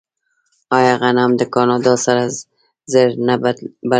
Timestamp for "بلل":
3.41-3.57